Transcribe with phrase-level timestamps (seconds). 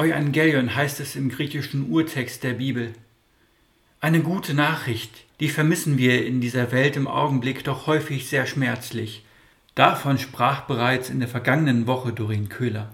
[0.00, 2.94] Euangelion heißt es im griechischen Urtext der Bibel.
[4.00, 9.26] Eine gute Nachricht, die vermissen wir in dieser Welt im Augenblick doch häufig sehr schmerzlich.
[9.74, 12.88] Davon sprach bereits in der vergangenen Woche Doreen Köhler.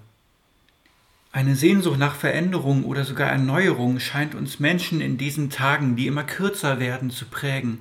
[1.31, 6.25] Eine Sehnsucht nach Veränderung oder sogar Erneuerung scheint uns Menschen in diesen Tagen, die immer
[6.25, 7.79] kürzer werden, zu prägen.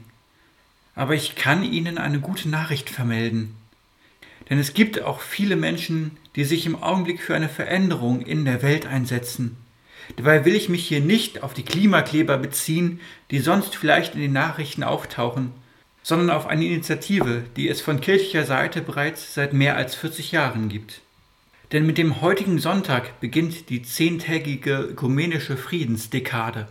[0.93, 3.55] Aber ich kann Ihnen eine gute Nachricht vermelden.
[4.49, 8.61] Denn es gibt auch viele Menschen, die sich im Augenblick für eine Veränderung in der
[8.61, 9.57] Welt einsetzen.
[10.17, 12.99] Dabei will ich mich hier nicht auf die Klimakleber beziehen,
[13.31, 15.51] die sonst vielleicht in den Nachrichten auftauchen,
[16.03, 20.69] sondern auf eine Initiative, die es von kirchlicher Seite bereits seit mehr als 40 Jahren
[20.69, 21.01] gibt.
[21.71, 26.67] Denn mit dem heutigen Sonntag beginnt die zehntägige ökumenische Friedensdekade.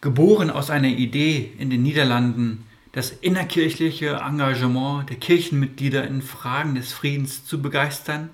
[0.00, 6.92] Geboren aus einer Idee in den Niederlanden, das innerkirchliche Engagement der Kirchenmitglieder in Fragen des
[6.92, 8.30] Friedens zu begeistern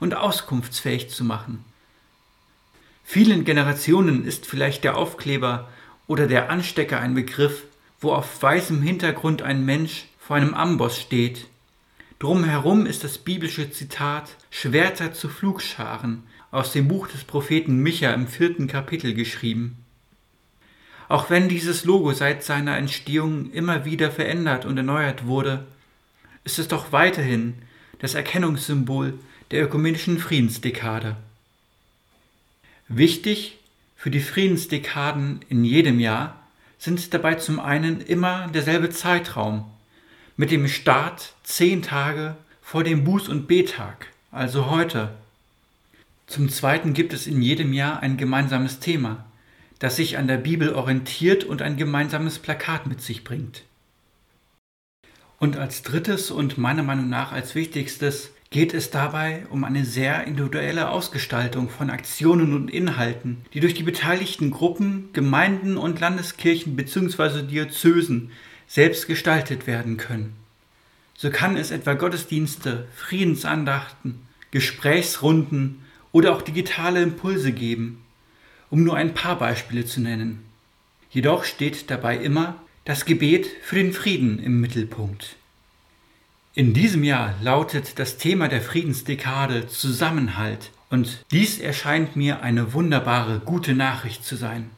[0.00, 1.64] und auskunftsfähig zu machen.
[3.04, 5.68] Vielen Generationen ist vielleicht der Aufkleber
[6.06, 7.64] oder der Anstecker ein Begriff,
[8.00, 11.46] wo auf weißem Hintergrund ein Mensch vor einem Amboss steht.
[12.18, 18.26] Drumherum ist das biblische Zitat Schwerter zu Flugscharen aus dem Buch des Propheten Micha im
[18.26, 19.84] vierten Kapitel geschrieben.
[21.08, 25.66] Auch wenn dieses Logo seit seiner Entstehung immer wieder verändert und erneuert wurde,
[26.44, 27.54] ist es doch weiterhin
[27.98, 29.18] das Erkennungssymbol
[29.50, 31.16] der ökumenischen Friedensdekade.
[32.88, 33.58] Wichtig
[33.96, 36.42] für die Friedensdekaden in jedem Jahr
[36.78, 39.64] sind dabei zum einen immer derselbe Zeitraum,
[40.36, 45.10] mit dem Start zehn Tage vor dem Buß- und Betag, also heute.
[46.26, 49.24] Zum zweiten gibt es in jedem Jahr ein gemeinsames Thema,
[49.78, 53.64] das sich an der Bibel orientiert und ein gemeinsames Plakat mit sich bringt.
[55.38, 60.24] Und als drittes und meiner Meinung nach als wichtigstes geht es dabei um eine sehr
[60.24, 67.42] individuelle Ausgestaltung von Aktionen und Inhalten, die durch die beteiligten Gruppen, Gemeinden und Landeskirchen bzw.
[67.42, 68.30] Diözesen
[68.66, 70.34] selbst gestaltet werden können.
[71.14, 78.02] So kann es etwa Gottesdienste, Friedensandachten, Gesprächsrunden oder auch digitale Impulse geben,
[78.70, 80.44] um nur ein paar Beispiele zu nennen.
[81.10, 85.36] Jedoch steht dabei immer das Gebet für den Frieden im Mittelpunkt.
[86.54, 93.40] In diesem Jahr lautet das Thema der Friedensdekade Zusammenhalt und dies erscheint mir eine wunderbare,
[93.44, 94.70] gute Nachricht zu sein.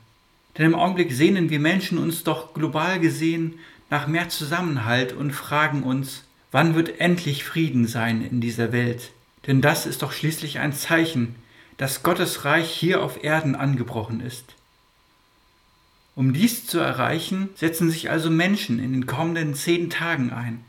[0.58, 3.54] Denn im Augenblick sehnen wir Menschen uns doch global gesehen
[3.88, 9.10] nach mehr Zusammenhalt und fragen uns, wann wird endlich Frieden sein in dieser Welt?
[9.46, 11.34] Denn das ist doch schließlich ein Zeichen,
[11.80, 14.44] dass Gottes Reich hier auf Erden angebrochen ist.
[16.14, 20.62] Um dies zu erreichen, setzen sich also Menschen in den kommenden zehn Tagen ein.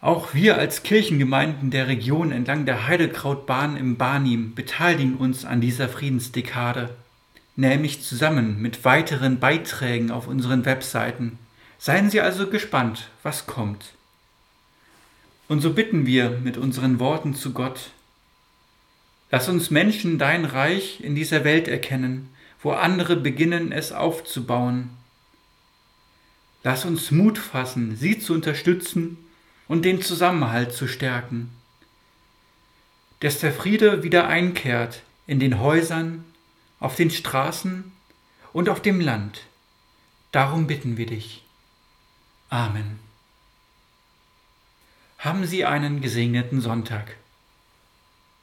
[0.00, 5.90] Auch wir als Kirchengemeinden der Region entlang der Heidelkrautbahn im Barnim beteiligen uns an dieser
[5.90, 6.96] Friedensdekade,
[7.54, 11.38] nämlich zusammen mit weiteren Beiträgen auf unseren Webseiten.
[11.78, 13.92] Seien Sie also gespannt, was kommt.
[15.48, 17.90] Und so bitten wir mit unseren Worten zu Gott,
[19.30, 22.30] Lass uns Menschen dein Reich in dieser Welt erkennen,
[22.62, 24.90] wo andere beginnen es aufzubauen.
[26.64, 29.18] Lass uns Mut fassen, sie zu unterstützen
[29.68, 31.50] und den Zusammenhalt zu stärken.
[33.20, 36.24] Dass der Friede wieder einkehrt in den Häusern,
[36.80, 37.92] auf den Straßen
[38.52, 39.42] und auf dem Land.
[40.32, 41.44] Darum bitten wir dich.
[42.50, 42.98] Amen.
[45.18, 47.16] Haben Sie einen gesegneten Sonntag.